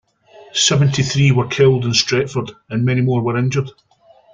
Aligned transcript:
Seventy-three 0.53 1.29
were 1.31 1.45
killed 1.47 1.85
in 1.85 1.91
Stretford, 1.91 2.55
and 2.71 2.83
many 2.83 3.01
more 3.01 3.21
were 3.21 3.37
injured. 3.37 3.69